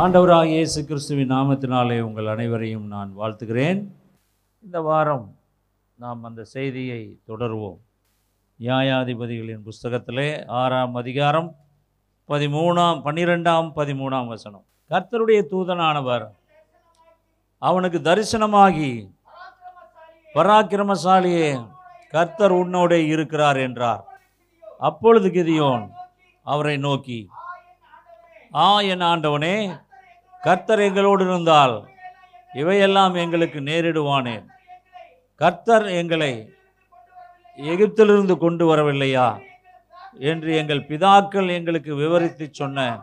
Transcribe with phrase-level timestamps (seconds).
[0.00, 3.80] ஆண்டவராக இயேசு கிறிஸ்துவின் நாமத்தினாலே உங்கள் அனைவரையும் நான் வாழ்த்துகிறேன்.
[4.64, 5.24] இந்த வாரம்
[6.02, 7.00] நாம் அந்த செய்தியை
[7.30, 7.80] தொடருவோம்.
[8.60, 10.28] நியாயாதிபதிகளின் புஸ்தகத்திலே
[10.60, 11.50] ஆறாம் அதிகாரம்
[12.28, 14.64] பதிமூணாம் பன்னிரெண்டாம் பதிமூணாம் வசனம்.
[14.90, 16.26] கர்த்தருடைய தூதனானவர்
[17.58, 18.92] அவனுக்கு தரிசனமாகி
[20.36, 21.50] பராக்கிரமசாலியே
[22.14, 24.02] கர்த்தர் உன்னோடே இருக்கிறார் என்றார்.
[24.88, 25.86] அப்பொழுது கிதியோன்
[26.46, 27.20] அவரை நோக்கி
[28.54, 29.54] ஆ என் ஆண்டவனே
[30.42, 31.88] கர்த்தர் எங்களோடு இருந்தால்
[32.54, 34.46] இவையெல்லாம் எங்களுக்கு நேரிடுவானேன்
[35.34, 36.52] கர்த்தர் எங்களை
[37.56, 39.40] எகிப்திலிருந்து கொண்டு வரவில்லையா?
[40.18, 43.00] என்று எங்கள் பிதாக்கள் எங்களுக்கு விவரித்து சொன்ன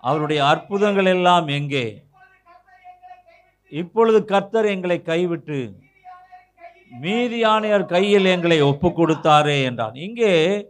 [0.00, 2.04] அவருடைய அற்புதங்கள் எல்லாம் எங்கே?
[3.70, 5.78] இப்பொழுது கர்த்தர் எங்களை கைவிட்டு
[7.02, 9.94] மீதியானையர் கையில் எங்களை ஒப்பு கொடுத்தாரே என்றான்.
[9.94, 10.66] இங்கே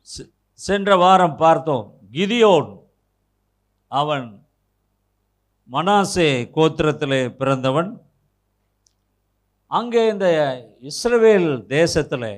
[0.00, 1.94] செ- சென்ற வாரம் பார்த்தோம்.
[2.12, 2.78] கிதியோன்
[3.88, 4.44] அவன்
[5.70, 7.90] மனாசே கோத்திரத்தில் பிறந்தவன்.
[9.70, 10.28] அங்கே இந்த
[10.90, 12.32] இஸ்ரவேல் தேசத்தில்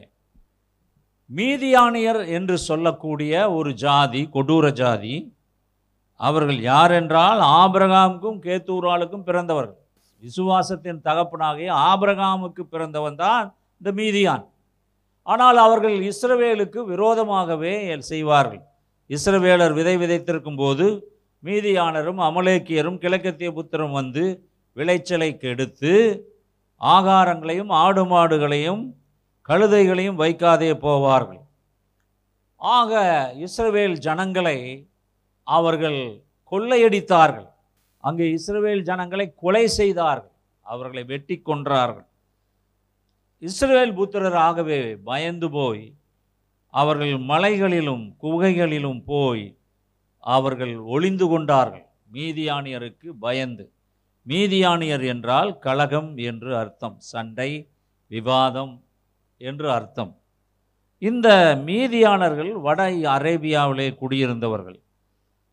[1.31, 5.15] மீதியானியர் என்று சொல்லக்கூடிய ஒரு ஜாதி கொடூர ஜாதி
[6.21, 9.79] அவர்கள் யார் என்றால் ஆபிரகாமுக்கும் கேத்தூராளுக்கும் பிறந்தவர்கள்.
[10.23, 13.47] விசுவாசத்தின் தகப்பனாகிய ஆபிரகாமுக்கு பிறந்தவன் தான்
[13.81, 14.45] இந்த மீதியான்.
[15.27, 17.75] ஆனால் அவர்கள் இஸ்ரவேலுக்கு விரோதமாகவே
[18.11, 18.63] செய்வார்கள்.
[19.11, 20.87] இஸ்ரவேலர் விதை விதைத்திருக்கும் போது
[21.45, 24.25] மீதியானரும் அமலேக்கியரும் கிழக்கத்திய புத்திரம் வந்து
[24.73, 25.93] விளைச்சலை கெடுத்து
[26.81, 28.83] ஆகாரங்களையும் ஆடு மாடுகளையும்
[29.49, 31.41] கழுதைகளையும் வைக்காதே போவார்கள்.
[32.57, 32.93] ஆக
[33.47, 34.59] இஸ்ரவேல் ஜனங்களை
[35.43, 36.01] அவர்கள்
[36.53, 37.49] கொள்ளையடித்தார்கள்.
[37.99, 40.33] அங்கே இஸ்ரவேல் ஜனங்களை கொலை செய்தார்கள்.
[40.67, 42.07] அவர்களை வெட்டி கொன்றார்கள்.
[43.43, 45.85] இஸ்ரவேல் புத்திரர் ஆகவே பயந்து போய்
[46.75, 49.45] அவர்கள் மலைகளிலும் குகைகளிலும் போய்
[50.25, 51.87] அவர்கள் ஒளிந்து கொண்டார்கள்.
[52.13, 53.73] மீதியானியருக்கு பயந்து.
[54.27, 57.51] மீதியானியர் என்றால் கலகம் என்று அர்த்தம் சண்டை
[58.07, 58.85] விவாதம்
[59.37, 60.13] என்று அர்த்தம்.
[60.99, 61.29] இந்த
[61.67, 64.79] மீதியானர்கள் வட அரேபியாவிலே குடியிருந்தவர்கள்.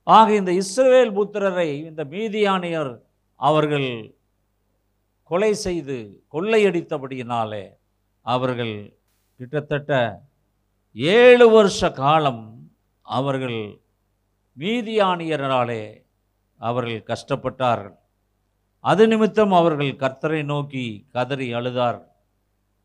[0.04, 2.94] ஆக இந்த இஸ்ரவேல் புத்திரரை இந்த மீதியானியர்
[3.36, 4.16] அவர்கள்
[5.24, 7.66] கொலை செய்து கொள்ளையடித்தபடியினாலே
[8.22, 8.74] அவர்கள்
[9.40, 10.22] கிட்டத்தட்ட
[10.94, 12.70] ஏழு வருஷ காலம்
[13.02, 13.60] அவர்கள்
[14.60, 15.82] மீதியானியராலே
[16.60, 17.98] அவர்கள் கஷ்டப்பட்டார்கள்.
[18.84, 22.08] அது நிமித்தம் அவர்கள் கர்த்தரை நோக்கி கதறி அழுதார்கள்.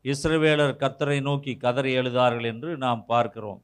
[0.05, 3.59] இஸ்ரவேலர் கர்த்தரை நோக்கி கதறி எழுதார்கள் என்று நாம் பார்க்கிறோம்.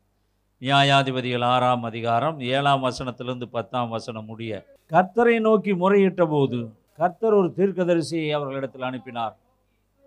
[0.62, 4.60] நியாயாதிபதிகள் ஆறாம் அதிகாரம் ஏழாம் வசனத்திலிருந்து பத்தாம் வசனம் முடிய
[4.92, 6.60] கர்த்தரை நோக்கி முறையிட்ட போது
[6.96, 9.36] கர்த்தர் ஒரு தீர்க்கதரிசியை அவர்களிடத்தில் அனுப்பினார்.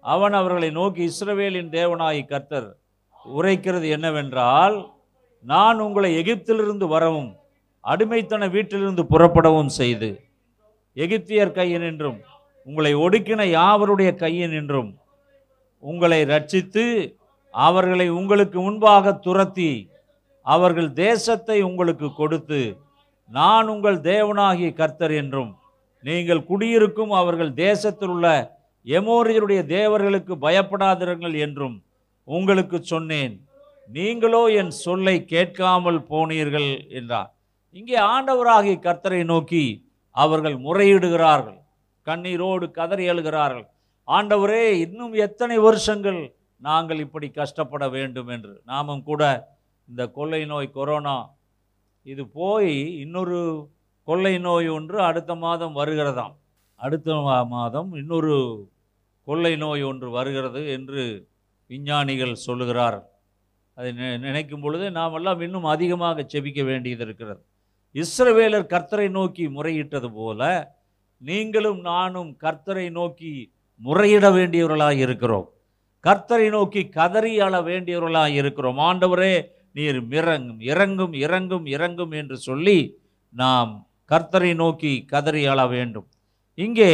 [0.05, 2.69] அவன் அவர்களை நோக்கி இஸ்ரவேலின் தேவனாய் கர்த்தர்
[3.39, 4.77] உரைக்கிறது என்னவென்றால்
[5.45, 7.33] நான் உங்களை எகிப்திலிருந்து வரவும்
[7.85, 10.11] அடிமைத்தன வீட்டிலிருந்து புறப்படவும் செய்து
[10.97, 12.19] எகிப்தியர் கையின் என்றும்
[12.67, 14.91] உங்களை ஒடுக்கின யாவருடைய கையினின்றும்
[15.83, 16.85] உங்களை ரட்சித்து
[17.55, 19.73] அவர்களை உங்களுக்கு முன்பாக துரத்தி
[20.47, 22.61] அவர்கள் தேசத்தை உங்களுக்கு கொடுத்து
[23.31, 25.53] நான் உங்கள் தேவனாகிய கர்த்தர் என்றும்
[26.05, 28.29] நீங்கள் குடியிருக்கும் அவர்கள் தேசத்தில் உள்ள
[28.87, 31.77] எமோரியருடைய தேவர்களுக்கு பயப்படாதிருங்கள் என்றும்
[32.29, 33.35] உங்களுக்கு சொன்னேன்.
[33.89, 37.31] நீங்களோ என் சொல்லை கேட்காமல் போனீர்கள் என்றார்.
[37.75, 41.61] இங்கே ஆண்டவராகிய கர்த்தரை நோக்கி அவர்கள் முறையிடுகிறார்கள்.
[42.05, 43.67] கண்ணீரோடு கதறி எழுகிறார்கள்.
[44.07, 48.63] ஆண்டவரே இன்னும் எத்தனை வருஷங்கள் நாங்கள் இப்படி கஷ்டப்பட வேண்டும் என்று.
[48.65, 49.49] நாமும் கூட
[49.89, 51.31] இந்த கொள்ளை நோய் கொரோனா
[52.03, 53.69] இது போய் இன்னொரு
[54.03, 56.37] கொள்ளை நோய் ஒன்று அடுத்த மாதம் வருகிறதாம்.
[56.75, 58.69] அடுத்த மா- மாதம் இன்னொரு
[59.25, 61.29] கொள்ளை நோய் ஒன்று வருகிறது என்று
[61.67, 63.07] விஞ்ஞானிகள் சொல்லுகிறார்கள்.
[63.75, 67.45] அதை நினைக்கும் பொழுது நாம் எல்லாம் இன்னும் அதிகமாக செபிக்க வேண்டியது இருக்கிறது.
[67.95, 70.41] இஸ்ரவேலர் கர்த்தரை நோக்கி முறையிட்டது போல
[71.23, 73.33] நீங்களும் நானும் கர்த்தரை நோக்கி
[73.81, 75.47] முறையிட வேண்டியவர்களாக இருக்கிறோம்.
[76.05, 78.79] கர்த்தரை நோக்கி கதறி அழ வேண்டியவர்களாக இருக்கிறோம்.
[78.89, 79.35] ஆண்டவரே
[79.77, 82.79] நீர் மிறங்கும் இறங்கும் இறங்கும் இறங்கும் என்று சொல்லி
[83.35, 83.73] நாம்
[84.11, 86.07] கர்த்தரை நோக்கி கதறி அழ வேண்டும்.
[86.59, 86.93] இங்கே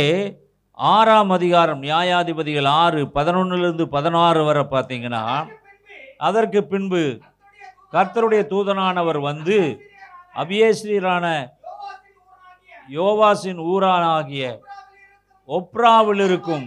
[0.78, 5.24] ஆறாம் அதிகாரம் நியாயாதிபதிகள் ஆறு பதினொன்னுலேருந்து பதினாறு வரை பார்த்தீங்கன்னா
[6.28, 7.02] அதற்கு பின்பு
[7.94, 9.58] கர்த்தருடைய தூதனானவர் வந்து
[10.40, 11.26] அபியேஸ்ரீரான
[12.88, 14.44] யோவாசின் ஊரானாகிய
[15.48, 16.66] ஒப்ராவில் இருக்கும்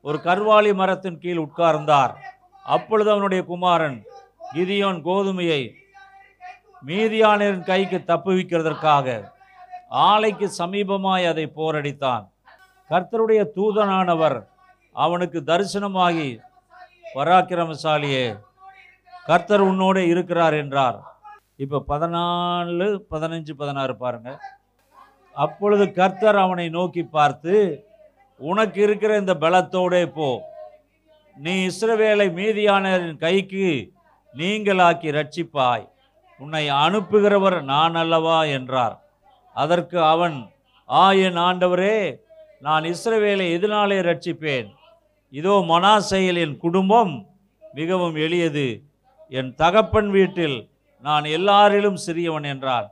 [0.00, 2.12] ஒரு கர்வாலி மரத்தின் கீழ் உட்கார்ந்தார்.
[2.64, 3.96] அப்பொழுது அவனுடைய குமாரன்
[4.54, 5.62] கிதியோன் கோதுமையை
[6.86, 9.06] மீதியானரின் கைக்கு தப்புவிக்கிறதற்காக
[10.10, 12.24] ஆலைக்கு சமீபமாய் அதை போரடித்தான்.
[12.90, 14.38] கர்த்தருடைய தூதனானவர்
[14.92, 16.28] அவனுக்கு தரிசனமாகி
[17.14, 18.26] பராக்கிரமசாலியே
[19.26, 20.98] கர்த்தர் உன்னோடு இருக்கிறார் என்றார்.
[21.62, 24.30] இப்போ பதினாலு பதினஞ்சு பதினாறு பாருங்க.
[25.34, 27.54] அப்பொழுது கர்த்தர் அவனை நோக்கி பார்த்து
[28.38, 30.28] உனக்கு இருக்கிற இந்த பலத்தோடே போ.
[31.36, 33.68] நீ இஸ்ரவேலை மீதியானரின் கைக்கு
[34.34, 35.86] நீங்களாக்கி ரட்சிப்பாய்
[36.40, 38.38] உன்னை அனுப்புகிறவர் நான் அல்லவா?
[38.44, 38.96] என்றார்.
[39.56, 40.36] அதற்கு அவன்
[40.90, 41.96] ஆ என் ஆண்டவரே
[42.60, 44.68] நான் இஸ்ரவேலை எதனாலே ரட்சிப்பேன்
[45.32, 47.14] இதோ மனாசையில் என் குடும்பம்
[47.74, 48.68] மிகவும் எளியது.
[49.28, 50.58] என் தகப்பன் வீட்டில்
[51.04, 52.88] நான் எல்லாரிலும் சிறியவன் என்றான்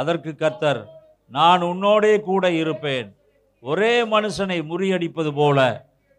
[0.00, 0.80] அதற்கு கர்த்தர்
[1.28, 3.08] நான் உன்னோடே கூட இருப்பேன்.
[3.60, 5.58] ஒரே மனுஷனை முறியடிப்பது போல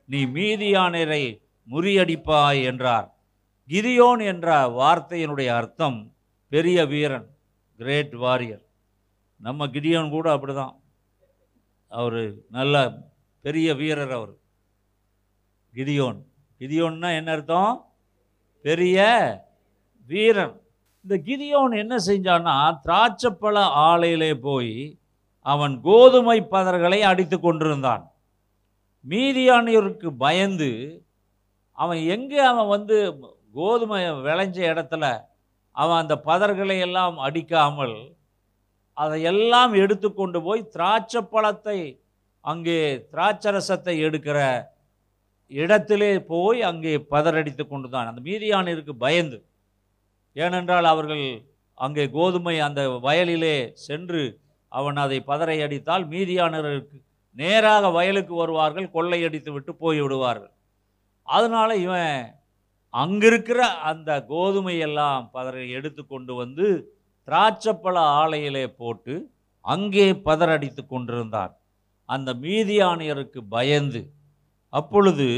[0.05, 1.23] நீ மீதியானரை
[1.71, 3.07] முறியடிப்பாய் என்றார்.
[3.69, 5.97] கிதியோன் என்ற வார்த்தையினுடைய அர்த்தம்
[6.49, 7.27] பெரிய வீரன்
[7.77, 8.63] கிரேட் வாரியர்
[9.39, 10.75] நம்ம கிடியோன் கூட அப்படிதான்.
[11.89, 12.75] அவர் நல்ல
[13.41, 14.33] பெரிய வீரர் அவர்.
[15.73, 16.19] கிதியோன்.
[16.59, 17.73] கிதியோன்னா என்ன அர்த்தம்?
[18.61, 18.97] பெரிய
[20.07, 20.55] வீரன்.
[21.05, 22.53] இந்த கிதியோன் என்ன செஞ்சான்னா
[22.85, 23.55] திராட்சப்பழ
[23.89, 24.71] ஆலையிலே போய்
[25.45, 28.03] அவன் கோதுமை பதர்களை அடித்து கொண்டிருந்தான்.
[29.05, 30.71] மீதியானியருக்கு பயந்து
[31.77, 32.97] அவன் எங்கே அவன் வந்து
[33.53, 35.05] கோதுமை விளைஞ்ச இடத்துல
[35.71, 37.95] அவன் அந்த பதர்களை எல்லாம் அடிக்காமல்
[38.93, 41.79] அதையெல்லாம் எடுத்து கொண்டு போய் திராட்சை பழத்தை
[42.45, 42.79] அங்கே
[43.11, 44.39] திராட்சரசத்தை எடுக்கிற
[45.51, 49.37] இடத்திலே போய் அங்கே பதறடித்து கொண்டு தான் அந்த மீதியானிற்கு பயந்து.
[50.35, 51.25] ஏனென்றால் அவர்கள்
[51.77, 54.23] அங்கே கோதுமை அந்த வயலிலே சென்று
[54.71, 56.97] அவன் அதை பதறை அடித்தால் மீதியானருக்கு
[57.37, 60.53] நேராக வயலுக்கு வருவார்கள் கொள்ளையடித்து விட்டு போய் விடுவார்கள்.
[61.27, 62.13] அதனால இவன்
[62.93, 63.59] அங்கிருக்கிற
[63.91, 66.67] அந்த கோதுமையெல்லாம் பதறை எடுத்து கொண்டு வந்து
[67.27, 69.13] திராட்சப்பழ ஆலையிலே போட்டு
[69.65, 71.53] அங்கே பதறடித்து கொண்டிருந்தான்.
[72.09, 74.01] அந்த மீதியானியருக்கு பயந்து
[74.73, 75.29] அப்பொழுது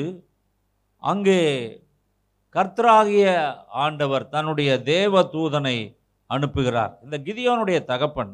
[1.04, 1.40] அங்கே
[2.58, 3.26] கர்த்தராகிய
[3.86, 5.78] ஆண்டவர் தன்னுடைய தேவ தூதனை
[6.30, 6.94] அனுப்புகிறார்.
[7.04, 8.32] இந்த கிதியோனுடைய தகப்பன்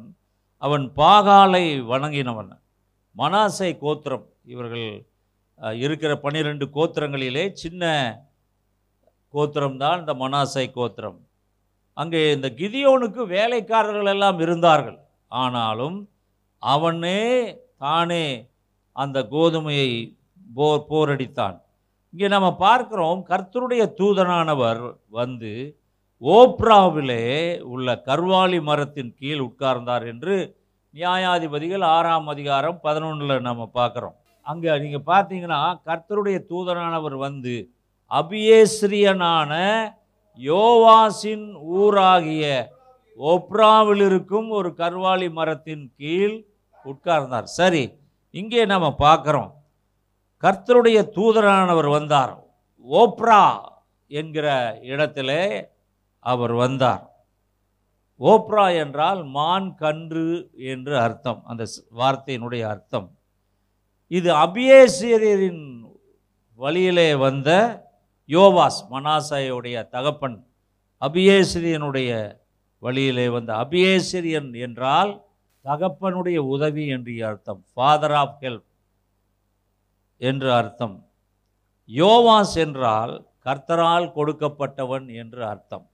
[0.58, 2.52] அவன் பாகாலை வணங்கினவன்.
[3.18, 4.88] மனாசை கோத்திரம் இவர்கள்
[5.84, 7.84] இருக்கிற பன்னிரெண்டு கோத்திரங்களிலே சின்ன
[9.34, 11.20] கோத்திரம்தான் இந்த மனாசை கோத்திரம்.
[11.94, 15.00] அங்கே இந்த கிதியோனுக்கு வேலைக்காரர்கள் எல்லாம் இருந்தார்கள்.
[15.28, 15.98] ஆனாலும்
[16.60, 17.22] அவனே
[17.86, 18.26] தானே
[18.92, 19.92] அந்த கோதுமையை
[20.56, 21.58] போர் போரடித்தான்.
[22.14, 24.82] இங்கே நம்ம பார்க்குறோம் கர்த்தருடைய தூதனானவர்
[25.20, 25.54] வந்து
[26.22, 27.24] ஓப்ராவிலே
[27.74, 30.36] உள்ள கர்வாலி மரத்தின் கீழ் உட்கார்ந்தார் என்று
[30.94, 34.16] நியாயாதிபதிகள் ஆறாம் அதிகாரம் பதினொன்றில் நம்ம பார்க்குறோம்.
[34.46, 37.56] அங்கே நீங்கள் பார்த்தீங்கன்னா கர்த்தருடைய தூதனானவர் வந்து
[38.12, 39.52] அபியேஸ்ரியனான
[40.40, 41.48] யோவாசின்
[41.80, 42.46] ஊராகிய
[43.32, 46.38] ஒப்ராவில் இருக்கும் ஒரு கர்வாலி மரத்தின் கீழ்
[46.86, 47.50] உட்கார்ந்தார்.
[47.60, 47.84] சரி
[48.42, 49.52] இங்கே நம்ம பார்க்குறோம்.
[50.44, 52.34] கர்த்தருடைய தூதரானவர் வந்தார்.
[52.92, 53.44] ஓப்ரா
[54.08, 54.48] என்கிற
[54.82, 55.44] இடத்திலே
[56.20, 57.04] அவர் வந்தார்.
[58.20, 61.42] ஓப்ரா என்றால் மான் கன்று என்று அர்த்தம்.
[61.46, 61.64] அந்த
[61.96, 63.08] வார்த்தையினுடைய அர்த்தம்.
[64.08, 65.64] இது அபியேசியரின்
[66.56, 67.50] வழியிலே வந்த
[68.28, 70.38] யோவாஸ் மனாசாயுடைய தகப்பன்.
[71.02, 72.12] அபியேசிரியனுடைய
[72.80, 75.12] வழியிலே வந்த அபியேசிரியன் என்றால்
[75.64, 77.66] தகப்பனுடைய உதவி என்று அர்த்தம்.
[77.74, 78.72] ஃபாதர் ஆஃப் ஹெல்ப்
[80.30, 80.96] என்று அர்த்தம்.
[81.90, 83.14] யோவாஸ் என்றால்
[83.46, 85.86] கர்த்தரால் கொடுக்கப்பட்டவன் என்று அர்த்தம்.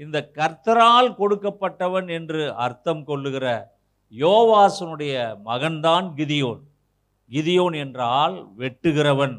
[0.00, 3.46] இந்த கர்த்தரால் கொடுக்கப்பட்டவன் என்று அர்த்தம் கொள்ளுகிற
[4.12, 5.14] யோவாசனுடைய
[5.48, 6.60] மகன்தான் கிதியோன்.
[7.30, 9.36] கிதியோன் என்றால் வெட்டுகிறவன்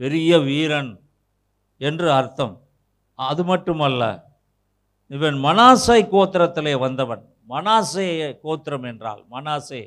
[0.00, 0.92] பெரிய வீரன்
[1.80, 2.54] என்று அர்த்தம்.
[3.18, 4.02] அது மட்டுமல்ல
[5.10, 7.22] இவன் மனாசை கோத்திரத்திலே வந்தவன்.
[7.52, 8.06] மனாசே
[8.44, 9.82] கோத்திரம் என்றால் மனாசே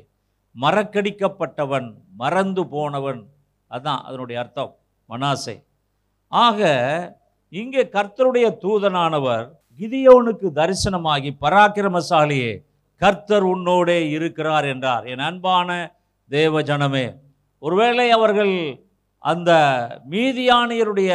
[0.56, 1.88] மறக்கடிக்கப்பட்டவன்
[2.20, 3.20] மறந்து போனவன்
[3.70, 4.72] அதுதான் அதனுடைய அர்த்தம்.
[5.08, 5.56] மனாசே.
[6.32, 6.60] ஆக
[7.52, 9.46] இங்கே கர்த்தருடைய தூதனானவர்
[9.80, 12.52] கிதியோனுக்கு தரிசனமாகி பராக்கிரமசாலியே
[13.00, 15.04] கர்த்தர் உன்னோடே இருக்கிறார் என்றார்.
[15.12, 15.68] என் அன்பான
[16.30, 17.06] தேவ ஜனமே
[17.62, 18.54] ஒருவேளை அவர்கள்
[19.24, 19.50] அந்த
[20.10, 21.12] மீதியானியருடைய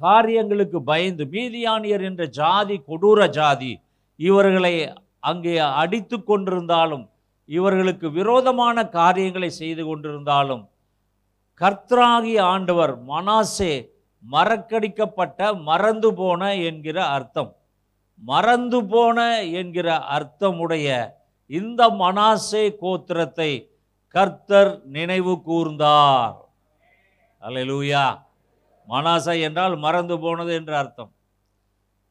[0.00, 3.72] காரியங்களுக்கு பயந்து மீதியானியர் என்ற ஜாதி கொடூர ஜாதி
[4.20, 4.74] இவர்களை
[5.30, 7.04] அங்கே அடித்து கொண்டிருந்தாலும்
[7.48, 10.62] இவர்களுக்கு விரோதமான காரியங்களை செய்து கொண்டிருந்தாலும்
[11.60, 13.72] கர்த்தராகிய ஆண்டவர் மனாசே
[14.32, 17.50] மறக்கடிக்கப்பட்ட மறந்து போன என்கிற அர்த்தம்.
[18.22, 19.18] மறந்து போன
[19.60, 20.88] என்கிற அர்த்தமுடைய
[21.46, 23.50] இந்த மனாசே கோத்திரத்தை
[24.14, 26.36] கர்த்தர் நினைவு கூர்ந்தார்.
[27.42, 28.04] அலையலூயா
[28.88, 31.12] மனாசை என்றால் மறந்து போனது என்ற அர்த்தம்.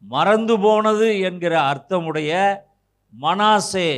[0.04, 2.32] மறந்து போனது என்கிற அர்த்தமுடைய
[3.14, 3.90] மனாசே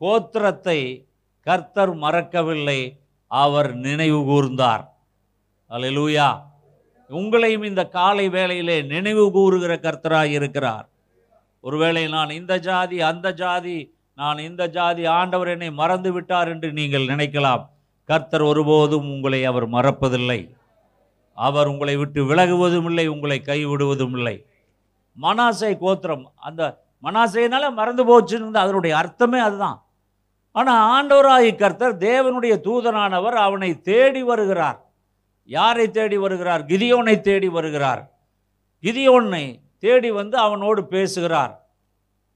[0.00, 0.80] கோத்திரத்தை
[1.46, 2.80] கர்த்தர் மறக்கவில்லை.
[3.40, 4.84] அவர் நினைவு கூர்ந்தார்.
[5.70, 6.28] அல்லேலூயா
[7.10, 10.86] உங்களையும் இந்த காலை வேளையிலே நினைவு கூறுகிற கர்த்தராக இருக்கிறார்.
[11.60, 13.76] ஒருவேளை நான் இந்த ஜாதி அந்த ஜாதி
[14.14, 17.62] நான் இந்த ஜாதி ஆண்டவர் என்னை மறந்து விட்டார் என்று நீங்கள் நினைக்கலாம்.
[18.08, 20.40] கர்த்தர் ஒருபோதும் உங்களை அவர் மறப்பதில்லை.
[21.38, 24.36] அவர் உங்களை விட்டு விலகுவதும் இல்லை உங்களை கைவிடுவதும் இல்லை.
[25.22, 26.62] மனாசை கோத்திரம் அந்த
[27.02, 29.78] மனாசைனால மறந்து போச்சுன்னு அதனுடைய அர்த்தமே அதுதான்.
[30.52, 34.90] ஆனால் ஆண்டவராகி கர்த்தர் தேவனுடைய தூதனானவர் அவனை தேடி வருகிறார்.
[35.44, 36.66] யாரை தேடி வருகிறார்?
[36.66, 38.12] கிதியோனை தேடி வருகிறார்.
[38.82, 41.66] கிதியோனை தேடி வந்து அவனோடு பேசுகிறார்.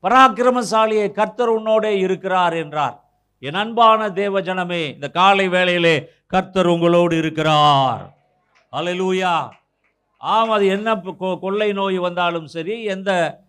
[0.02, 3.04] பராக்கிரமசாலியை கர்த்தர் உன்னோடே இருக்கிறார் என்றார்.
[3.38, 8.16] என் அன்பான தேவ ஜனமே இந்த காலை வேளையிலே கர்த்தர் உங்களோடு இருக்கிறார்.
[8.72, 9.48] அலலூயா
[10.18, 13.40] ஆம் அது என்ன கொ- கொள்ளை நோய் வந்தாலும் சரி எந்த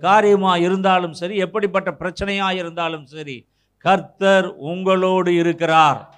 [0.00, 3.48] காரியமாக இருந்தாலும் சரி எப்படிப்பட்ட பிரச்சனையாக இருந்தாலும் சரி
[3.78, 6.14] கர்த்தர் உங்களோடு இருக்கிறார்.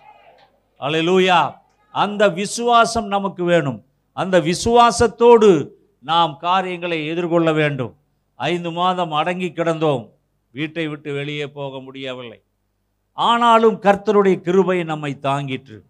[0.81, 1.55] அல்லேலூயா
[1.93, 3.85] அந்த விசுவாசம் நமக்கு வேணும்.
[4.13, 7.97] அந்த விசுவாசத்தோடு நாம் காரியங்களை எதிர்கொள்ள வேண்டும்.
[8.35, 10.13] ஐந்து மாதம் அடங்கி கிடந்தோம்.
[10.51, 12.43] வீட்டை விட்டு வெளியே போக முடியவில்லை.
[13.13, 15.81] ஆனாலும் கர்த்தருடைய கிருபை நம்மை தாங்கிற்று.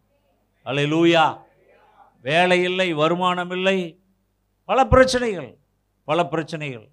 [0.64, 1.40] அல்லேலூயா
[2.22, 3.98] வேலை இல்லை வருமானம் இல்லை.
[4.64, 5.56] பல பிரச்சனைகள்
[6.04, 6.88] பல பிரச்சனைகள்.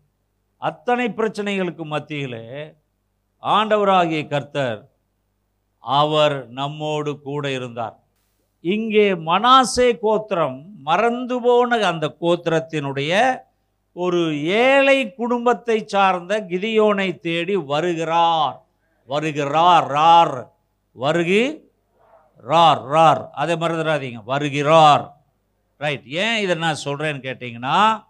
[0.57, 2.73] அத்தனை பிரச்சனைகளுக்கு மத்தியிலே
[3.45, 4.89] ஆண்டவராகிய கர்த்தர்
[5.79, 8.03] அவர் நம்மோடு கூட இருந்தார்.
[8.61, 13.43] இங்கே மனாசே கோத்திரம் மறந்து போன அந்த கோத்திரத்தினுடைய
[13.93, 18.65] ஒரு ஏழை குடும்பத்தை சார்ந்த கிதியோனை தேடி வருகிறார்.
[19.05, 20.47] வருகிறார் ரார்.
[20.99, 21.61] வருகி
[22.43, 23.29] ரார் ரார்.
[23.31, 24.23] அதை மறந்துடாதீங்க.
[24.23, 25.17] வருகிறார்.
[25.77, 28.03] ரைட் ஏன் இதை நான் சொல்கிறேன்னு கேட்டிங்கன்னா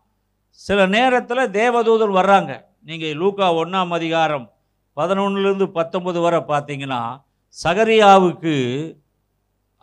[0.49, 2.65] சில நேரத்தில் தேவதூதர் வர்றாங்க.
[2.81, 4.53] நீங்கள் லூக்கா ஒன்றாம் அதிகாரம்
[4.97, 7.01] பதினொன்றுலேருந்து பத்தொன்பது வரை பார்த்தீங்கன்னா
[7.63, 8.55] சகரியாவுக்கு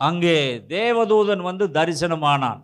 [0.07, 0.37] அங்கே
[0.75, 2.61] தேவதூதன் வந்து தரிசனமானான்.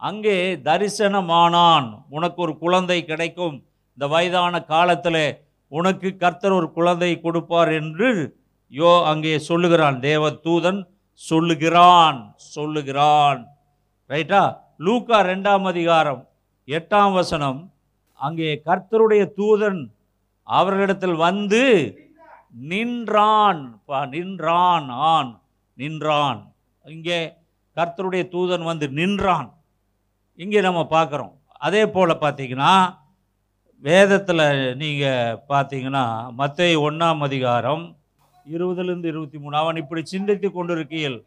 [0.00, 0.36] அங்கே
[0.68, 1.88] தரிசனமானான்.
[2.16, 3.56] உனக்கு ஒரு குழந்தை கிடைக்கும்.
[3.94, 5.22] இந்த வயதான காலத்தில்
[5.72, 8.08] உனக்கு கர்த்தர் ஒரு குழந்தை கொடுப்பார் என்று
[8.72, 9.96] யோ அங்கே சொல்லுகிறான்.
[10.08, 10.80] தேவதூதன்
[11.22, 12.18] சொல்லுகிறான்
[12.54, 13.40] சொல்லுகிறான்.
[14.10, 14.42] ரைட்டா?
[14.86, 16.20] லூக்கா ரெண்டாம் அதிகாரம்
[16.68, 17.60] எட்டாம் வசனம்.
[18.20, 19.80] அங்கே கர்த்தருடைய தூதன்
[20.48, 21.62] அவர்களிடத்தில் வந்து
[22.54, 23.62] நின்றான்.
[24.10, 25.32] நின்றான் ஆன்
[25.78, 26.40] நின்றான்.
[26.84, 27.18] இங்கே
[27.76, 29.48] கர்த்தருடைய தூதன் வந்து நின்றான்.
[30.38, 31.32] இங்கே நம்ம பார்க்குறோம்.
[31.60, 32.72] அதே போல் பார்த்தீங்கன்னா
[33.84, 37.84] வேதத்தில் நீங்கள் பார்த்தீங்கன்னா மத்திய ஒன்றாம் அதிகாரம்
[38.46, 39.56] இருபதுலேருந்து இருபத்தி மூணு.
[39.56, 41.18] அவன் இப்படி சிந்தித்து கொண்டிருக்கையில்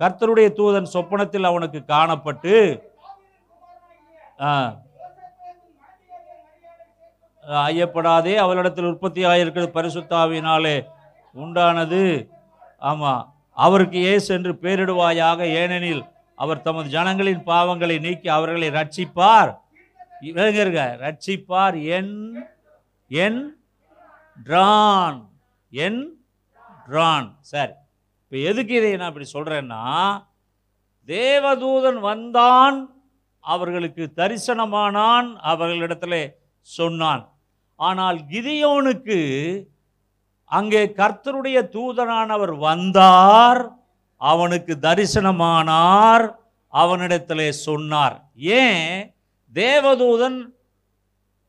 [0.00, 2.54] கர்த்தருடைய தூதன் சொப்பனத்தில் அவனுக்கு காணப்பட்டு
[4.40, 4.50] ஆ,
[7.68, 10.76] ஐயப்படாதே அவளிடத்தில் உற்பத்தி ஆகியிருக்கிறது பரிசுத்தாவினாலே
[11.34, 12.02] உண்டானது.
[12.90, 16.02] ஆமாம் அவருக்கு ஏசு என்று பேரிடுவாயாக ஏனெனில்
[16.42, 19.50] அவர் தமது ஜனங்களின் பாவங்களை நீக்கி அவர்களை ரட்சிப்பார்
[20.28, 22.14] இவங்க ரட்சிப்பார் என்
[23.10, 23.40] என்
[24.46, 25.18] ட்ரான்
[25.72, 26.00] என்
[26.86, 27.28] ட்ரான்.
[27.52, 27.74] சரி
[28.22, 29.82] இப்போ எதுக்கு இதை நான் இப்படி சொல்கிறேன்னா
[31.08, 32.78] தேவதூதன் வந்தான்
[33.40, 36.20] அவர்களுக்கு தரிசனமானான் அவர்களிடத்தில்
[36.62, 37.22] சொன்னான்.
[37.80, 39.18] ஆனால் கிதியோனுக்கு
[40.44, 43.60] அங்கே கர்த்தருடைய தூதனானவர் வந்தார்
[44.20, 46.24] அவனுக்கு தரிசனமானார்
[46.72, 48.16] அவனிடத்திலே சொன்னார்.
[48.60, 49.14] ஏன்?
[49.54, 50.38] தேவதூதன்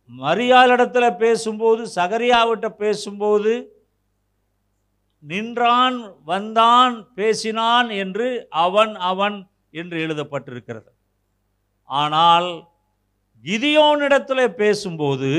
[0.10, 3.54] மரியாளிடத்தில் பேசும்போது சகரியாவிட்ட பேசும்போது
[5.24, 8.30] நின்றான் வந்தான் பேசினான் என்று
[8.66, 9.38] அவன் அவன்
[9.72, 10.90] என்று எழுதப்பட்டிருக்கிறது.
[11.90, 12.50] ஆனால்
[13.46, 15.32] கிதியோனிடத்தில் பேசும்போது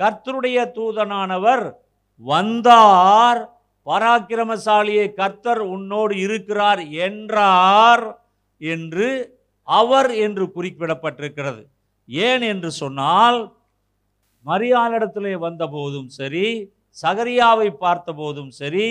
[0.00, 1.64] கர்த்தருடைய தூதனானவர்
[2.16, 3.40] வந்தார்.
[3.86, 8.04] பராக்கிரமசாலியை கர்த்தர் உன்னோடு இருக்கிறார் என்றார்
[8.60, 9.08] என்று
[9.68, 11.62] அவர் என்று குறிப்பிடப்பட்டிருக்கிறது.
[12.08, 13.38] ஏன் என்று சொன்னால்
[14.46, 16.46] மரியாளிடத்திலே வந்தபோதும் சரி
[17.02, 18.88] சகரியாவை பார்த்தபோதும் சரி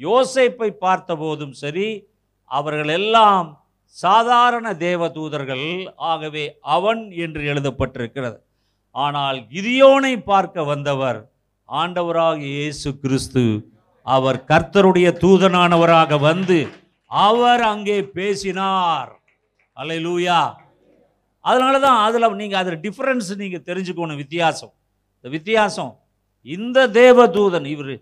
[0.00, 1.88] யோசைப்பை பார்த்தபோதும் சரி
[2.50, 3.48] அவர்கள் எல்லாம்
[3.96, 8.38] சாதாரண தேவதூதர்கள் ஆகவே அவன் என்று எழுதப்பட்டிருக்கிறது.
[8.96, 11.18] ஆனால் கிதியோனை பார்க்க வந்தவர்
[11.68, 13.44] ஆண்டவராக இயேசு கிறிஸ்து.
[14.06, 16.58] அவர் கர்த்தருடைய தூதனானவராக வந்து
[17.10, 19.12] அவர் அங்கே பேசினார்.
[19.76, 20.40] அல்லேலூயா
[21.44, 24.72] அதனால தான் அதில் நீங்கள் அதில் டிஃப்ரென்ஸ் நீங்கள் தெரிஞ்சுக்கணும் வித்தியாசம்.
[25.16, 25.92] இந்த வித்தியாசம்
[26.46, 27.94] இந்த தேவதூதன் இவர்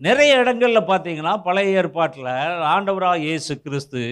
[0.00, 2.30] நிறைய இடங்களில் பார்த்தீங்கன்னா பழைய ஏற்பாட்டில்
[2.74, 4.02] ஆண்டவராக இயேசு கிறிஸ்து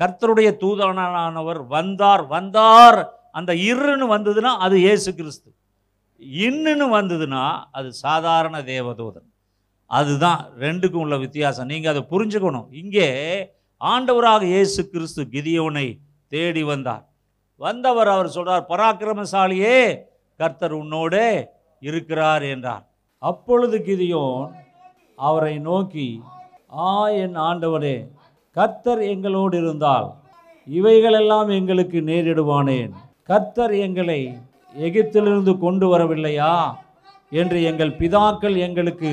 [0.00, 3.00] கர்த்தருடைய தூதனானவர் வந்தார் வந்தார்
[3.38, 5.48] அந்த இருன்னு வந்ததுன்னா அது ஏசு கிறிஸ்து.
[6.46, 7.44] இன்னுன்னு வந்ததுன்னா
[7.78, 9.28] அது சாதாரண தேவதூதன்.
[9.90, 11.70] அதுதான் ரெண்டுக்கும் உள்ள வித்தியாசம்.
[11.72, 12.68] நீங்கள் அதை புரிஞ்சுக்கணும்.
[12.82, 13.08] இங்கே
[13.80, 15.86] ஆண்டவராக இயேசு கிறிஸ்து கிதியோனை
[16.32, 17.04] தேடி வந்தார்.
[17.60, 19.76] வந்தவர் அவர் சொல்றார் பராக்கிரமசாலியே
[20.40, 21.28] கர்த்தர் உன்னோடே
[21.82, 22.84] இருக்கிறார் என்றார்.
[23.22, 24.50] அப்பொழுது கிதியோன்
[25.18, 26.08] அவரை நோக்கி
[26.86, 27.96] ஆ என் ஆண்டவரே
[28.56, 30.08] கர்த்தர் எங்களோடு இருந்தால்
[30.68, 32.94] இவைகளெல்லாம் எங்களுக்கு நேரிடுவானேன்.
[33.28, 34.20] கர்த்தர் எங்களை
[34.74, 36.54] எகிப்திலிருந்து கொண்டு வரவில்லையா?
[37.40, 39.10] என்று எங்கள் பிதாக்கள் எங்களுக்கு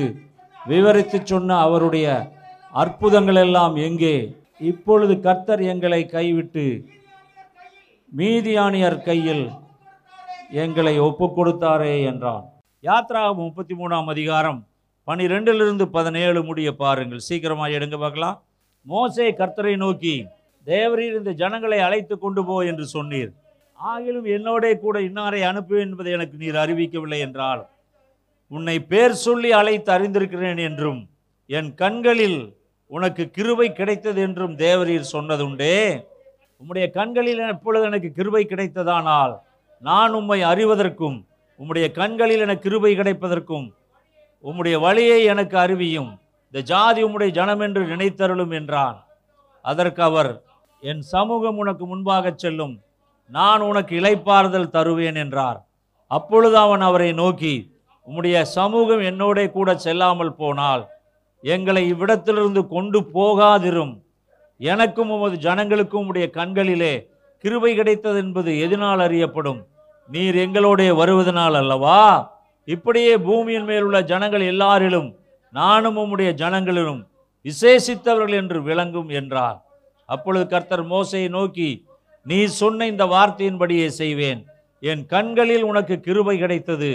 [0.66, 2.06] விவரித்து சொன்ன அவருடைய
[2.82, 4.16] அற்புதங்கள் எல்லாம் எங்கே?
[4.70, 6.66] இப்பொழுது கர்த்தர் எங்களை கைவிட்டு
[8.12, 9.44] மீதியானியர் கையில்
[10.64, 12.44] எங்களை ஒப்பு கொடுத்தாரே என்றான்.
[12.84, 14.60] யாத்ரா முப்பத்தி மூணாம் அதிகாரம்
[15.08, 17.26] பனிரெண்டிலிருந்து பதினேழு முடிய பாருங்கள்.
[17.28, 18.36] சீக்கிரமாக எடுங்க பார்க்கலாம்.
[18.86, 20.16] மோசே கர்த்தரை நோக்கி
[20.66, 23.32] தேவரீர் இந்த ஜனங்களை அழைத்து கொண்டு போ என்று சொன்னீர்.
[23.82, 27.62] ஆகிலும் என்னோடே கூட இன்னாரை அனுப்பு என்பதை எனக்கு நீர் அறிவிக்கவில்லை என்றால்
[28.50, 31.00] உன்னை பேர் சொல்லி அழைத்து அறிந்திருக்கிறேன் என்றும்
[31.46, 32.40] என் கண்களில்
[32.86, 35.76] உனக்கு கிருபை கிடைத்தது என்றும் தேவரீர் சொன்னதுண்டே.
[36.60, 39.34] உம்முடைய கண்களில் எப்பொழுது எனக்கு கிருபை கிடைத்ததானால்
[39.82, 41.18] நான் உம்மை அறிவதற்கும்
[41.60, 43.66] உம்முடைய கண்களில் எனக்கு கிருபை கிடைப்பதற்கும்
[44.44, 46.10] உம்முடைய வழியை எனக்கு அறிவியும்
[46.46, 48.98] இந்த ஜாதி உம்முடைய ஜனம் என்று நினைத்தருளும் என்றான்.
[49.64, 50.42] அதற்கு அவர்
[50.80, 52.74] என் சமூகம் உனக்கு முன்பாக செல்லும்
[53.32, 55.58] நான் உனக்கு இலைப்பாறுதல் தருவேன் என்றார்.
[56.10, 57.54] அப்பொழுது அவன் அவரை நோக்கி
[58.06, 60.82] உம்முடைய சமூகம் என்னோடே கூட செல்லாமல் போனால்
[61.44, 63.94] எங்களை இவ்விடத்திலிருந்து கொண்டு போகாதிரும்.
[64.60, 66.94] எனக்கும் உமது ஜனங்களுக்கும் உடைய கண்களிலே
[67.44, 69.60] கிருபை கிடைத்தது என்பது எதனால் அறியப்படும்?
[70.08, 72.02] நீர் எங்களோடைய வருவதனால் அல்லவா?
[72.68, 75.08] இப்படியே பூமியின் மேல் உள்ள ஜனங்கள் எல்லாரிலும்
[75.54, 77.00] நானும் உம்முடைய ஜனங்களிலும்
[77.46, 79.58] விசேஷித்தவர்கள் என்று விளங்கும் என்றார்.
[80.08, 81.70] அப்பொழுது கர்த்தர் மோசையை நோக்கி
[82.26, 84.40] நீ சொன்ன இந்த வார்த்தையின்படியே செய்வேன்.
[84.90, 86.90] என் கண்களில் உனக்கு கிருபை கிடைத்தது.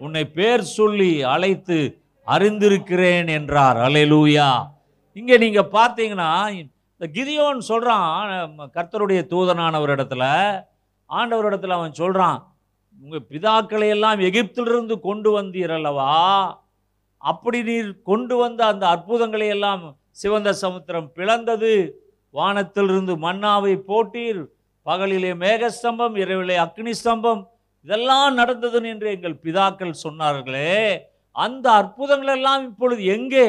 [0.00, 1.78] உன்னை பேர் சொல்லி அழைத்து
[2.26, 3.78] அறிந்திருக்கிறேன் என்றார்.
[3.86, 4.48] அலையலூயா
[5.18, 10.24] இங்கே நீங்கள் பார்த்தீங்கன்னா இந்த கிதியோன் சொல்கிறான் கர்த்தருடைய தூதனானவர் இடத்துல.
[11.10, 12.40] ஆண்டவர் இடத்துல அவன் சொல்கிறான்
[13.02, 16.12] உங்கள் பிதாக்களை எல்லாம் எகிப்திலிருந்து கொண்டு வந்தீர் அல்லவா?
[17.22, 19.82] அப்படி நீர் கொண்டு வந்த அந்த அற்புதங்களை எல்லாம்
[20.20, 21.74] சிவந்த சமுத்திரம் பிளந்தது.
[22.34, 24.40] வானத்திலிருந்து மன்னாவை போட்டீர்.
[24.88, 27.42] பகலிலே மேகஸ்தம்பம் இரவிலே அக்னி ஸ்தம்பம்
[27.86, 30.72] இதெல்லாம் நடந்தது என்று எங்கள் பிதாக்கள் சொன்னார்களே
[31.36, 33.44] அந்த அற்புதங்கள் எல்லாம் இப்பொழுது எங்கே?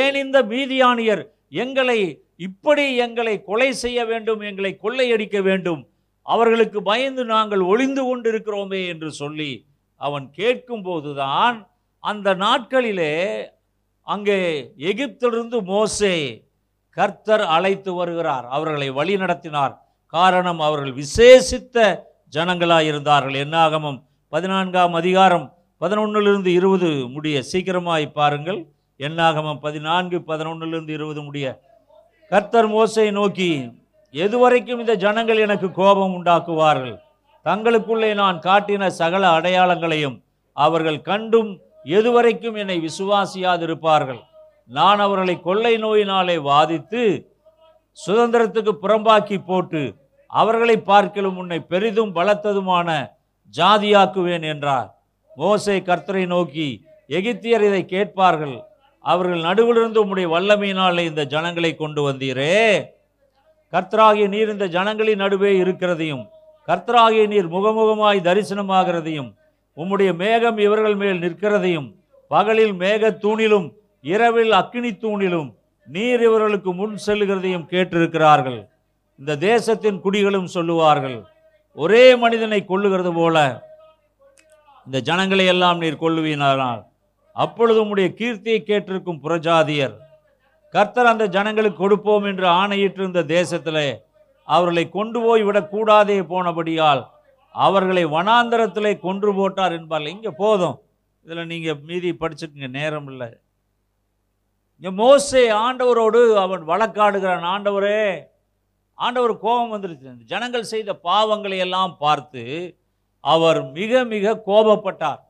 [0.00, 1.22] ஏன் இந்த மீதியானியர்
[1.62, 1.98] எங்களை
[2.46, 5.82] இப்படி எங்களை கொலை செய்ய வேண்டும் எங்களை கொள்ளையடிக்க வேண்டும்?
[6.26, 9.50] அவர்களுக்கு பயந்து நாங்கள் ஒளிந்து கொண்டிருக்கிறோமே என்று சொல்லி
[10.00, 11.56] அவன் கேட்கும் போதுதான்
[12.04, 13.12] அந்த நாட்களிலே
[14.06, 14.38] அங்கே
[14.90, 16.14] எகிப்திலிருந்து மோசே
[16.96, 18.46] கர்த்தர் அழைத்து வருகிறார்.
[18.48, 19.74] அவர்களை வழி நடத்தினார்
[20.12, 22.04] காரணம் அவர்கள் விசேஷித்த
[22.36, 27.42] ஜனங்களாக இருந்தார்கள் என்னாகமம் பதினான்காம் அதிகாரம் பதினொன்னிலிருந்து இருபது முடிய.
[27.52, 28.66] சீக்கிரமாய் பாருங்கள்.
[28.98, 31.46] என்னாகமம் பதினான்கு பதினொன்னிலிருந்து இருபது முடிய.
[32.28, 33.72] கர்த்தர் மோசை நோக்கி
[34.12, 36.96] எதுவரைக்கும் இந்த ஜனங்கள் எனக்கு கோபம் உண்டாக்குவார்கள்?
[37.44, 40.22] தங்களுக்குள்ளே நான் காட்டின சகல அடையாளங்களையும்
[40.52, 41.50] அவர்கள் கண்டும்
[41.84, 44.20] எதுவரைக்கும் என்னை விசுவாசியாதிருப்பார்கள்.
[44.66, 47.02] நான் அவர்களை கொள்ளை நோயினாலே வாதித்து
[48.06, 49.82] சுதந்திரத்துக்கு புறம்பாக்கி போட்டு
[50.32, 52.88] அவர்களை பார்க்கலும் உன்னை பெரிதும் பலத்ததுமான
[53.54, 54.88] ஜாதியாக்குவேன் என்றார்.
[55.36, 56.68] மோசை கர்த்தரை நோக்கி
[57.18, 58.56] எகிப்தியர் இதை கேட்பார்கள்.
[59.04, 62.56] அவர்கள் நடுவிலிருந்து உம்முடைய வல்லமையினாலே இந்த ஜனங்களை கொண்டு வந்தீரே.
[63.72, 66.24] கர்த்தராகிய நீர் இந்த ஜனங்களின் நடுவே இருக்கிறதையும்
[66.68, 69.30] கர்த்தராகிய நீர் முகமுகமாய் தரிசனமாகிறதையும்
[69.76, 71.88] உம்முடைய மேகம் இவர்கள் மேல் நிற்கிறதையும்
[72.30, 73.66] பகலில் மேகத்தூணிலும்
[74.04, 75.48] இரவில் அக்கினி தூணிலும்
[75.88, 78.60] நீர் இவர்களுக்கு முன் செல்லுகிறதையும் கேட்டிருக்கிறார்கள்.
[79.22, 81.18] இந்த தேசத்தின் குடிகளும் சொல்லுவார்கள்
[81.78, 83.36] ஒரே மனிதனை கொள்ளுகிறது போல
[84.86, 86.62] இந்த ஜனங்களை எல்லாம் நீர் கொல்லுவீனால்
[87.36, 89.94] அப்பொழுது உம்முடைய கீர்த்தியை கேட்டிருக்கும் புறஜாதியர்
[90.74, 93.88] கர்த்தர் அந்த ஜனங்களுக்கு கொடுப்போம் என்று ஆணையிட்டிருந்த தேசத்திலே
[94.48, 97.02] அவர்களை கொண்டு போய் விடக்கூடாதே போனபடியால்
[97.54, 100.12] அவர்களை வனாந்தரத்திலே கொன்று போட்டார் என்பார்கள்.
[100.16, 100.76] இங்கே போதும்.
[101.26, 103.30] இதில் நீங்கள் மீதி படிச்சுக்கங்க நேரம் இல்லை.
[104.76, 107.50] இங்கே மோசே ஆண்டவரோடு அவன் வழக்காடுகிறான்.
[107.54, 107.98] ஆண்டவரே
[109.04, 110.10] ஆண்டவர் கோபம் வந்துருச்சு.
[110.32, 112.42] ஜனங்கள் செய்த பாவங்களை எல்லாம் பார்த்து
[113.24, 115.20] அவர் மிக மிக கோபப்பட்டார்.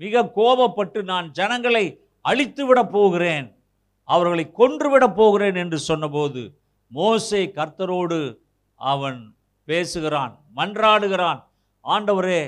[0.00, 1.84] மிக கோபப்பட்டு நான் ஜனங்களை
[2.24, 3.46] அழித்துவிட போகிறேன்.
[4.08, 6.42] அவர்களை கொன்று விட போகிறேன் என்று சொன்னபோது
[6.92, 8.18] மோசே கர்த்தரோடு
[8.80, 9.20] அவன்
[9.68, 11.40] பேசுகிறான் மன்றாடுகிறான்.
[11.84, 12.42] ஆண்டவரே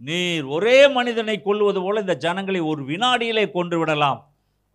[0.00, 4.20] நீர் ஒரே மனிதனை கொல்லுவது போல இந்த ஜனங்களை ஒரு வினாடியிலே கொன்று விடலாம்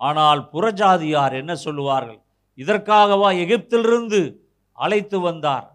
[0.01, 2.19] ஆனால் புறஜாதியார் என்ன சொல்லுவார்கள்?
[2.57, 4.21] இதற்காகவா எகிப்திலிருந்து
[4.75, 5.67] அழைத்து வந்தார்.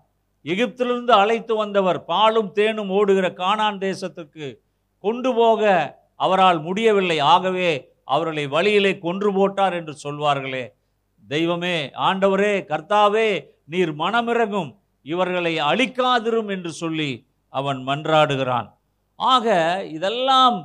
[0.45, 4.47] எகிப்திலிருந்து அழைத்து வந்தவர் பாலும் தேனும் ஓடுகிற கானான் தேசத்துக்கு
[4.99, 5.63] கொண்டு போக
[6.17, 7.19] அவரால் முடியவில்லை.
[7.19, 7.71] ஆகவே
[8.05, 10.65] அவர்களை வழியிலே கொன்று போட்டார் என்று சொல்வார்களே.
[11.29, 13.29] தெய்வமே ஆண்டவரே கர்த்தாவே
[13.67, 14.71] நீர் மனமிறங்கும்
[15.03, 17.11] இவர்களை அழிக்காதிரும் என்று சொல்லி
[17.49, 18.69] அவன் மன்றாடுகிறான்.
[19.17, 19.47] ஆக
[19.91, 20.57] இதெல்லாம்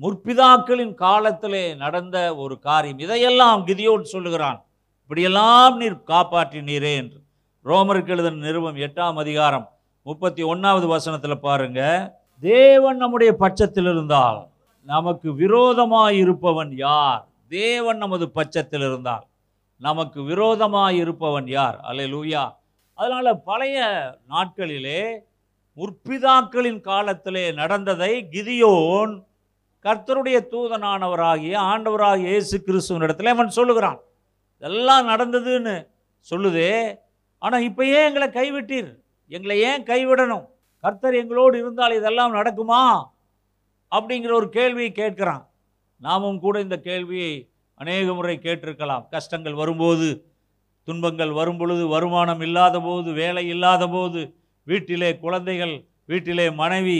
[0.00, 2.98] முற்பிதாக்களின் காலத்திலே நடந்த ஒரு காரியம்.
[2.98, 4.58] இதையெல்லாம் கிதியோன் சொல்லுகிறான்.
[5.02, 7.20] இப்படியெல்லாம் நீர் காப்பாற்றினீரே என்று.
[7.68, 9.64] ரோமருக்கு எழுதின நிருபம் எட்டாம் அதிகாரம்
[10.02, 11.80] முப்பத்தி ஒன்றாவது வசனத்தில் பாருங்க.
[12.40, 14.46] தேவன் நம்முடைய பட்சத்தில் இருந்தால்
[14.82, 17.24] நமக்கு விரோதமாக இருப்பவன் யார்?
[17.48, 19.24] தேவன் நமது பட்சத்தில் இருந்தால்
[19.76, 21.78] நமக்கு விரோதமாக இருப்பவன் யார்?
[21.88, 22.44] அல்லேலூயா.
[22.94, 23.78] அதனால் பழைய
[24.28, 25.00] நாட்களிலே
[25.78, 29.14] முற்பிதாக்களின் காலத்திலே நடந்ததை கிதியோன்
[29.84, 33.98] கர்த்தருடைய தூதனானவராகிய ஆண்டவராகிய இயேசு கிறிஸ்துவனிடத்தில் அவன் சொல்லுகிறான்.
[34.56, 35.86] இதெல்லாம் நடந்ததுன்னு
[36.20, 36.70] சொல்லுதே
[37.42, 38.90] ஆனால் இப்போ ஏன் எங்களை கைவிட்டீர்?
[39.30, 40.46] எங்களை ஏன் கைவிடணும்?
[40.84, 42.80] கர்த்தர் எங்களோடு இருந்தால் இதெல்லாம் நடக்குமா?
[43.92, 45.42] அப்படிங்கிற ஒரு கேள்வியை கேட்கிறான்.
[46.00, 47.32] நாமும் கூட இந்த கேள்வியை
[47.80, 49.04] அநேக முறை கேட்டிருக்கலாம்.
[49.14, 50.08] கஷ்டங்கள் வரும்போது
[50.88, 54.20] துன்பங்கள் வரும் பொழுது வருமானம் இல்லாத போது வேலை இல்லாத போது
[54.66, 55.74] வீட்டிலே குழந்தைகள்
[56.06, 56.98] வீட்டிலே மனைவி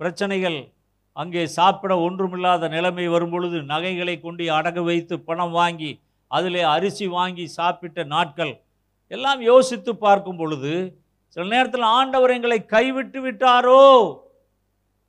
[0.00, 0.58] பிரச்சனைகள்
[1.16, 5.90] அங்கே சாப்பிட ஒன்றுமில்லாத நிலைமை வரும் பொழுது நகைகளை கொண்டு அடகு வைத்து பணம் வாங்கி
[6.30, 8.54] அதிலே அரிசி வாங்கி சாப்பிட்ட நாட்கள்
[9.14, 13.82] எல்லாம் யோசித்து பார்க்கும் பொழுது சில நேரத்தில் ஆண்டவர் எங்களை கைவிட்டு விட்டாரோ?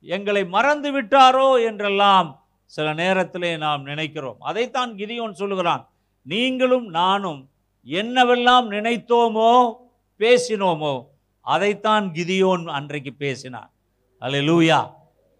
[0.00, 1.48] எங்களை மறந்து விட்டாரோ?
[1.68, 2.28] என்றெல்லாம்
[2.64, 4.38] சில நேரத்திலே நாம் நினைக்கிறோம்.
[4.40, 5.82] அதைத்தான் கிதியோன் சொல்லுகிறான்.
[6.22, 7.40] நீங்களும் நானும்
[7.86, 9.52] என்னவெல்லாம் நினைத்தோமோ
[10.18, 10.94] பேசினோமோ
[11.40, 13.70] அதைத்தான் கிதியோன் அன்றைக்கு பேசினான்.
[14.18, 14.80] அல்ல லூயா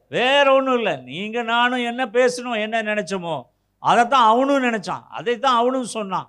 [0.09, 0.97] வேற ஒன்றும் இல்லை.
[0.97, 3.37] நீங்கள் நானும் என்ன பேசணும் என்ன நினைச்சோமோ
[3.79, 5.05] அதைத்தான் அவனும் நினைச்சான்.
[5.09, 6.29] அதைத்தான் அவனும் சொன்னான்.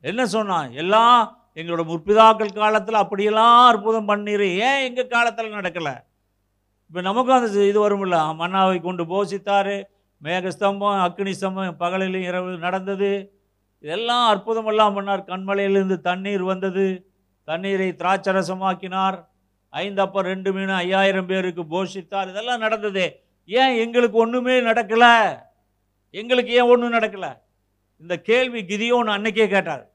[0.00, 0.68] என்ன சொன்னான்?
[0.72, 4.56] எல்லாம் எங்களோட முற்பிதாக்கள் காலத்தில் அப்படியெல்லாம் அற்புதம் பண்ணிரு.
[4.58, 5.94] ஏன் எங்கள் காலத்தில் நடக்கலை?
[6.86, 8.18] இப்போ நமக்கும் அந்த இது வரும்ல.
[8.40, 9.82] மன்னாவை கொண்டு போஷித்தார்.
[10.22, 13.40] மேகஸ்தம்பம் அக்னி ஸ்தம்பம் பகலிலும் இரவு நடந்தது.
[13.80, 15.26] இதெல்லாம் அற்புதமெல்லாம் பண்ணார்.
[15.26, 17.10] கண்மலையிலிருந்து தண்ணீர் வந்தது.
[17.44, 19.24] தண்ணீரை திராட்சரசமாக்கினார்.
[19.68, 22.28] ஐந்து அப்போ ரெண்டு மீன் ஐயாயிரம் பேருக்கு போஷித்தார்.
[22.28, 23.22] இதெல்லாம் நடந்ததே.
[23.44, 25.38] ஏன் எங்களுக்கு ஒன்றுமே நடக்கலை?
[26.10, 27.38] எங்களுக்கு ஏன் ஒன்றும் நடக்கலை?
[27.98, 29.90] இந்த கேள்வி கிதியோன்னு அன்னைக்கே கேட்டார்.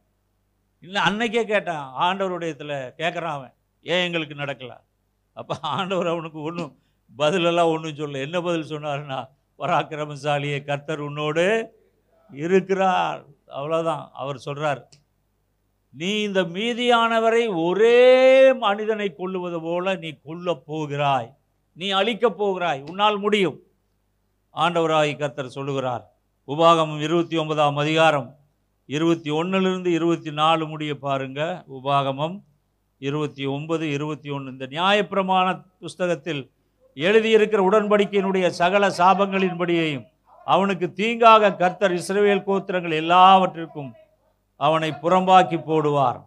[0.83, 4.77] இல்லை அன்னைக்கே கேட்டான் ஆண்டவருடையத்தில் கேட்குறான் அவன் ஏன் எங்களுக்கு நடக்கலை?
[5.33, 6.77] அப்போ ஆண்டவர் அவனுக்கு ஒன்றும்
[7.17, 9.27] பதிலெல்லாம் ஒன்றும் சொல்ல என்ன பதில் சொன்னாருன்னா
[9.59, 11.45] பராக்கிரமசாலியை கர்த்தர் உன்னோடு
[12.31, 13.25] இருக்கிறார்.
[13.47, 14.89] அவ்வளோதான் அவர் சொல்கிறார்
[15.91, 21.33] நீ இந்த மீதியானவரை ஒரே மனிதனை கொள்ளுவது போல நீ கொல்லப் போகிறாய்.
[21.73, 22.83] நீ அழிக்கப் போகிறாய்.
[22.89, 23.59] உன்னால் முடியும்.
[24.53, 26.13] ஆண்டவராய் கர்த்தர் சொல்லுகிறார்.
[26.47, 28.35] உபாகமம் இருபத்தி ஒன்பதாம் அதிகாரம்.
[28.89, 31.41] இருபத்தி ஒன்றுலேருந்து இருபத்தி நாலு முடிய பாருங்க.
[31.77, 32.35] உபாகமம்
[33.01, 34.51] இருபத்தி ஒன்பது இருபத்தி ஒன்று.
[34.51, 35.47] இந்த நியாயப்பிரமாண
[35.79, 36.41] புஸ்தகத்தில்
[36.97, 40.05] எழுதியிருக்கிற உடன்படிக்கையினுடைய சகல சாபங்களின்படியையும்
[40.47, 43.91] அவனுக்கு தீங்காக கர்த்தர் இஸ்ரேல் கோத்திரங்கள் எல்லாவற்றிற்கும்
[44.55, 46.19] அவனை புறம்பாக்கி போடுவார்.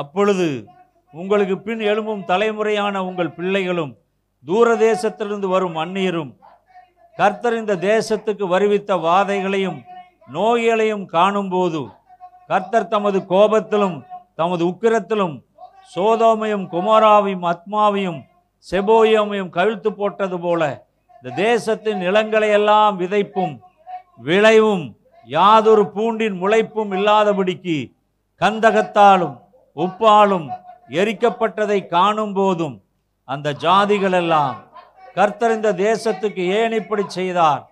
[0.00, 0.48] அப்பொழுது
[1.14, 3.92] உங்களுக்கு பின் எழும்பும் தலைமுறையான உங்கள் பிள்ளைகளும்
[4.44, 6.32] தூர தேசத்திலிருந்து வரும் அந்நியரும்
[7.18, 9.78] கர்த்தர் இந்த தேசத்துக்கு வருவித்த வாதைகளையும்
[10.28, 11.82] நோய்களையும் காணும்போது
[12.46, 15.42] கர்த்தர் தமது கோபத்திலும் தமது உக்கிரத்திலும்
[15.94, 18.20] சோதோமையும் குமாராவையும் அத்மாவையும்
[18.66, 20.62] செபோயமையும் கவிழ்த்து போட்டது போல
[21.14, 23.54] இந்த தேசத்தின் நிலங்களை எல்லாம் விதைப்பும்
[24.20, 24.84] விளைவும்
[25.28, 27.76] யாதொரு பூண்டின் முளைப்பும் இல்லாதபடிக்கு
[28.40, 29.36] கந்தகத்தாலும்
[29.76, 30.48] உப்பாலும்
[30.90, 32.76] எரிக்கப்பட்டதை காணும் போதும்
[33.24, 34.56] அந்த ஜாதிகளெல்லாம்
[35.14, 37.62] கர்த்தர் இந்த தேசத்துக்கு ஏன் இப்படி செய்தார்?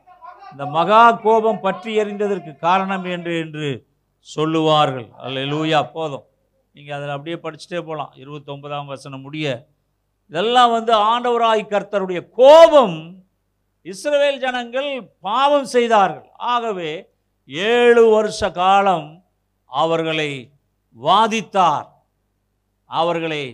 [0.54, 3.68] இந்த மகா கோபம் பற்றி எறிந்ததற்கு காரணம் என்று என்று
[4.34, 5.08] சொல்லுவார்கள்.
[5.24, 6.24] அல்ல லூயா போதும்.
[6.74, 9.46] நீங்கள் அதில் அப்படியே படிச்சுட்டே போகலாம் இருபத்தொன்பதாம் வசனம் முடிய.
[10.30, 12.96] இதெல்லாம் வந்து ஆண்டவராய் கர்த்தருடைய கோபம்
[13.92, 14.90] இஸ்ரவேல் ஜனங்கள்
[15.26, 16.28] பாவம் செய்தார்கள்.
[16.52, 16.92] ஆகவே
[17.48, 19.10] ஏழு வருஷ காலம்
[19.70, 20.30] அவர்களை
[20.96, 21.88] வாதித்தார்.
[22.90, 23.44] அவர்களை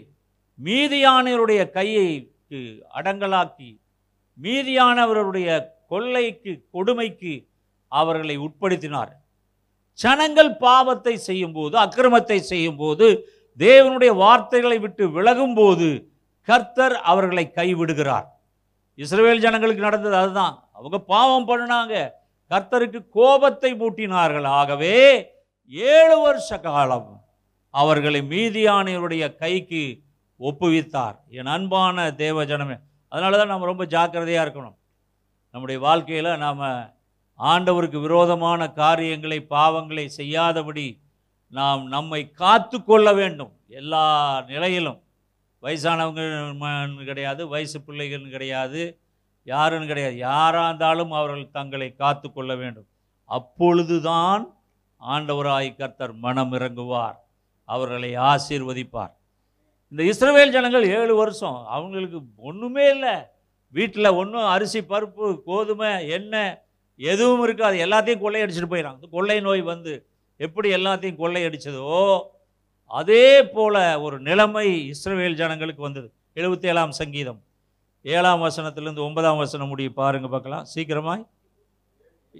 [0.58, 2.62] மீதியானவருடைய கையைக்கு
[2.98, 3.70] அடங்கலாக்கி
[4.38, 5.48] மீதியானவருடைய
[5.90, 7.34] கொள்ளைக்கு கொடுமைக்கு
[7.92, 9.12] அவர்களை உட்படுத்தினார்.
[9.98, 13.06] ஜனங்கள் பாவத்தை செய்யும்போது அக்கிரமத்தை செய்யும்போது
[13.58, 15.88] தேவனுடைய வார்த்தைகளை விட்டு விலகும்போது
[16.48, 18.26] கர்த்தர் அவர்களை கைவிடுகிறார்.
[18.98, 20.54] இஸ்ரேல் ஜனங்களுக்கு நடந்தது அதுதான்.
[20.78, 21.94] அவங்க பாவம் பண்ணினாங்க.
[22.50, 24.46] கர்த்தருக்கு கோபத்தை மூட்டினார்கள்.
[24.60, 24.94] ஆகவே
[25.92, 27.10] ஏழு வருஷ காலம்
[27.74, 29.82] அவர்களை மீதியானவருடைய கைக்கு
[30.40, 31.16] ஒப்புவித்தார்.
[31.38, 32.76] என் அன்பான தேவ ஜனமே
[33.12, 34.76] அதனால தான் நம்ம ரொம்ப ஜாக்கிரதையாக இருக்கணும்.
[35.50, 36.94] நம்முடைய வாழ்க்கையில் நாம்
[37.38, 41.00] ஆண்டவருக்கு விரோதமான காரியங்களை பாவங்களை செய்யாதபடி
[41.48, 43.52] நாம் நம்மை காத்து கொள்ள வேண்டும்.
[43.68, 44.04] எல்லா
[44.46, 45.02] நிலையிலும்.
[45.62, 49.00] வயசானவங்க கிடையாது வயசு பிள்ளைகள் கிடையாது
[49.44, 50.16] யாருன்னு கிடையாது.
[50.16, 52.86] யாராக இருந்தாலும் அவர்கள் தங்களை காத்து கொள்ள வேண்டும்.
[53.24, 54.56] அப்பொழுதுதான்
[55.08, 57.16] ஆண்டவராய் கர்த்தர் மனம் இறங்குவார்.
[57.64, 59.12] அவர்களை ஆசீர்வதிப்பார்.
[59.90, 61.64] இந்த இஸ்ரவேல் ஜனங்கள் ஏழு வருஷம்.
[61.66, 63.16] அவங்களுக்கு ஒன்றுமே இல்லை.
[63.72, 66.58] வீட்டில் ஒன்றும் அரிசி பருப்பு கோதுமை எண்ணெய்
[66.96, 69.92] எதுவும் இருக்காது எல்லாத்தையும் கொள்ளையடிச்சிட்டு போயிடறாங்க கொள்ளை நோய் வந்து
[70.36, 72.20] எப்படி எல்லாத்தையும் கொள்ளையடிச்சதோ
[72.86, 76.12] அதே போல் ஒரு நிலைமை இஸ்ரவேல் ஜனங்களுக்கு வந்தது.
[76.34, 77.40] எழுபத்தி ஏழாம் சங்கீதம்.
[78.02, 80.64] ஏழாம் வசனத்துலேருந்து ஒன்பதாம் வசனம் முடிய பாருங்க பார்க்கலாம்.
[80.64, 81.22] சீக்கிரமாய்.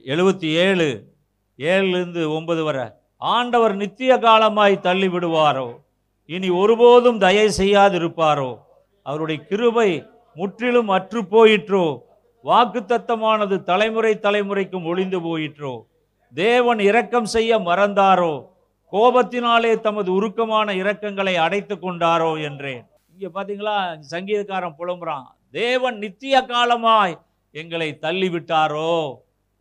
[0.05, 0.89] எழுபத்தி ஏழு
[1.59, 2.87] ஏழுலேருந்து ஒன்பது வரை.
[3.17, 5.69] ஆண்டவர் நித்திய காலமாய் தள்ளி விடுவாரோ?
[6.27, 8.59] இனி ஒருபோதும் தயை செய்யாதிருப்பாரோ?
[9.03, 9.91] அவருடைய கிருபை
[10.41, 11.87] முற்றிலும் அற்று போயிற்றோ.
[12.45, 15.73] வாக்குத்தத்தமானது தலைமுறை தலைமுறைக்கும் ஒளிந்து போயிற்றோ.
[16.35, 18.33] தேவன் இரக்கம் செய்ய மறந்தாரோ.
[18.93, 22.85] கோபத்தினாலே தமது உருக்கமான இரக்கங்களை அடைத்து கொண்டாரோ என்றேன்.
[23.13, 23.77] இங்கே பார்த்தீங்களா
[24.15, 25.27] சங்கீதக்காரன் புலம்புறான்.
[25.61, 27.15] தேவன் நித்திய காலமாய்
[27.55, 28.93] எங்களை தள்ளி விட்டாரோ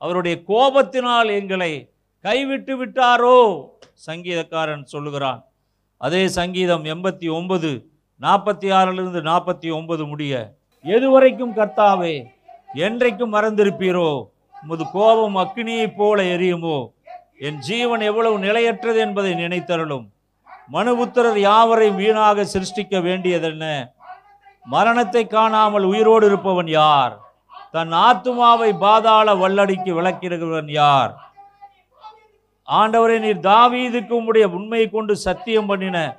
[0.01, 1.71] அவருடைய கோபத்தினால் எங்களை
[2.25, 3.37] கைவிட்டு விட்டாரோ.
[4.07, 5.41] சங்கீதக்காரன் சொல்லுகிறான்.
[6.01, 7.71] அதே சங்கீதம் எண்பத்தி ஒன்பது
[8.21, 10.33] நாற்பத்தி ஆறிலிருந்து நாற்பத்தி ஒன்பது முடிய
[10.83, 12.25] எதுவரைக்கும் கர்த்தாவே
[12.73, 14.25] என்றைக்கும் மறந்திருப்பீரோ?
[14.63, 16.87] உமது கோபம் அக்னியைப் போல எரியுமோ?
[17.37, 20.07] என் ஜீவன் எவ்வளவு நிலையற்றது என்பதை நினைத்தருளும்.
[20.71, 23.93] மனுபுத்திரர் யாவரையும் வீணாக சிருஷ்டிக்க வேண்டியதென்ன?
[24.65, 27.19] மரணத்தை காணாமல் உயிரோடு இருப்பவன் யார்?
[27.71, 31.15] தன் ஆத்துமாவை பாதாள வல்லடிக்கு விளக்கிறவன் யார்?
[32.67, 36.15] ஆண்டவரே நீர் தாவீதுக்கு உம்முடைய உண்மையை கொண்டு சத்தியம் பண்ணின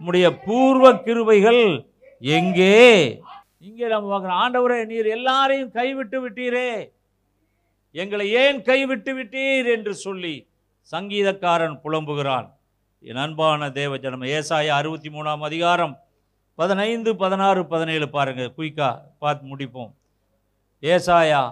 [0.00, 1.86] உம்முடைய பூர்வ கிருவைகள்
[2.20, 3.23] எங்கே?
[3.66, 6.70] இங்கே நம்ம பார்க்குறோம் ஆண்டவரே நீர் எல்லாரையும் கைவிட்டு விட்டீரே.
[8.02, 10.34] எங்களை ஏன் கைவிட்டு விட்டீர் என்று சொல்லி
[10.92, 12.48] சங்கீதக்காரன் புலம்புகிறான்.
[13.08, 15.94] என் அன்பான தேவ ஜனம் ஏசாயா அறுபத்தி மூணாம் அதிகாரம்
[16.58, 18.90] பதினைந்து பதினாறு பதினேழு பாருங்கள் குயிக்கா
[19.22, 19.92] பார்த்து முடிப்போம்.
[20.82, 21.42] ஏசாயா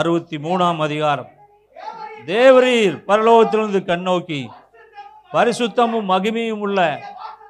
[0.00, 1.32] அறுபத்தி மூணாம் அதிகாரம்.
[2.30, 4.40] தேவரீர் பரலோகத்திலிருந்து கண்ணோக்கி
[5.34, 6.80] பரிசுத்தமும் மகிமையும் உள்ள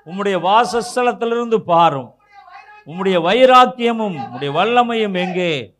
[0.09, 2.11] உம்முடைய வாசஸ்தலத்திலிருந்து பாரும்.
[2.87, 5.75] உம்முடைய வைராக்கியமும் உம்முடைய வல்லமையும் எங்கே?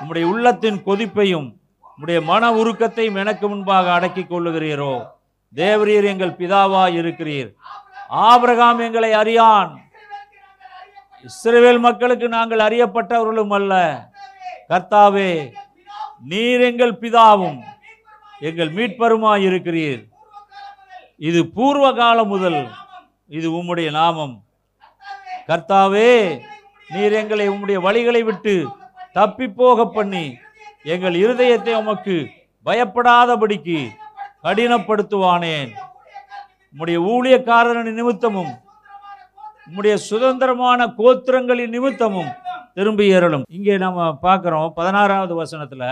[0.00, 1.48] உம்முடைய உள்ளத்தின் கொதிப்பையும்
[1.92, 5.06] உம்முடைய மன உருக்கத்தையும் எனக்கு முன்பாக அடக்கிக் கொள்ளுகிறீரோ?
[5.54, 7.54] தேவரீர் எங்கள் பிதாவா இருக்கிறீர்.
[8.08, 9.80] ஆபிரகாம் எங்களை அறியான்.
[11.24, 13.74] இஸ்ரேல் மக்களுக்கு நாங்கள் அறியப்பட்டவர்களும் அல்ல.
[14.68, 15.52] கர்த்தாவே
[16.20, 17.60] நீர் எங்கள் பிதாவும்
[18.40, 20.02] எங்கள் மீட்பருமாய் இருக்கிறீர்.
[21.16, 22.68] இது பூர்வ காலம் முதல்.
[23.28, 24.44] இது உம்முடைய நாமம்.
[25.48, 26.10] கர்த்தாவே
[26.92, 28.54] நீர் எங்களை உம்முடைய வழிகளை விட்டு
[29.18, 30.24] தப்பி போக பண்ணி
[30.94, 32.16] எங்கள் இருதயத்தை உமக்கு
[32.66, 33.78] பயப்படாதபடிக்கு
[34.44, 35.70] கடினப்படுத்துவானேன்.
[36.72, 38.52] உம்முடைய ஊழியக்காரனின் நிமித்தமும்
[39.66, 42.30] உம்முடைய சுதந்திரமான கோத்திரங்களின் நிமித்தமும்
[42.76, 43.44] திரும்பி ஏறலும்.
[43.56, 45.88] இங்கே நம்ம பார்க்குறோம் பதினாறாவது வசனத்தில்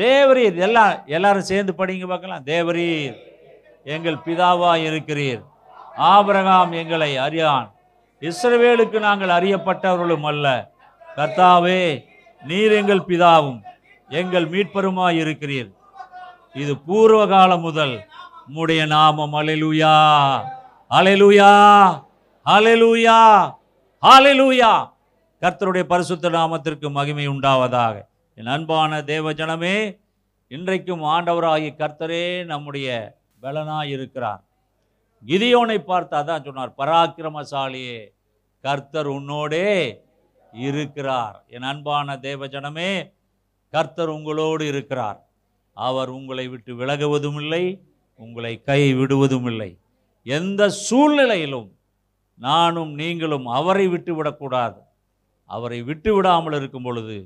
[0.00, 2.44] தேவரீர் எல்லாம் எல்லாரும் சேர்ந்து படிங்க பார்க்கலாம்.
[2.52, 3.16] தேவரீர்
[3.94, 5.42] எங்கள் பிதாவாக இருக்கிறீர்
[5.96, 7.68] ஆபரகாம் எங்களை அறியான்.
[8.20, 10.46] இஸ்ரவேலுக்கு நாங்கள் அறியப்பட்டவர்களும் அல்ல.
[11.16, 11.82] கர்த்தாவே
[12.42, 13.60] நீர் எங்கள் பிதாவும்
[14.08, 15.70] எங்கள் மீட்பருமாய் இருக்கிறீர்.
[16.62, 17.94] இது பூர்வ காலம் முதல்
[18.46, 19.34] உம்முடைய நாமம்.
[19.40, 19.94] அலெலுயா
[20.90, 21.50] அலெலுயா
[22.46, 23.18] அலெலுயா
[24.02, 24.72] அலெலுயா
[25.42, 27.94] கர்த்தருடைய பரிசுத்த நாமத்திற்கு மகிமை உண்டாவதாக.
[28.34, 29.76] என் அன்பான தேவ ஜனமே
[30.48, 32.88] இன்றைக்கும் ஆண்டவராகிய கர்த்தரே நம்முடைய
[33.42, 34.42] பலனாய் இருக்கிறார்
[35.26, 37.98] கிதியோனை பார்த்து அதான் சொன்னார் பராக்கிரமசாலியே
[38.64, 39.68] கர்த்தர் உன்னோடே
[40.52, 41.36] இருக்கிறார்.
[41.48, 42.90] என் அன்பான தேவஜனமே
[43.74, 45.20] கர்த்தர் உங்களோடு இருக்கிறார்.
[45.76, 47.64] அவர் உங்களை விட்டு விலகுவதும் இல்லை
[48.20, 49.70] உங்களை கை விடுவதும் இல்லை
[50.26, 51.68] எந்த சூழ்நிலையிலும்
[52.40, 54.80] நானும் நீங்களும் அவரை விட்டு விடக்கூடாது.
[55.50, 57.16] அவரை விட்டு விடாமல் இருக்கும் பொழுது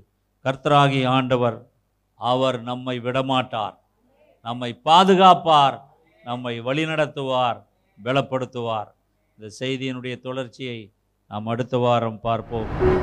[0.44, 1.58] கர்த்தராகி ஆண்டவர்
[2.20, 3.76] அவர் நம்மை விடமாட்டார்.
[4.46, 5.76] நம்மை பாதுகாப்பார்
[6.24, 7.58] நம்மை வழிநடத்துவார்.
[8.04, 8.90] பலப்படுத்துவார்.
[9.38, 10.92] இந்த செய்தியினுடைய தொடர்ச்சியை
[11.28, 12.94] நாம் அடுத்த வாரம் பார்ப்போம்.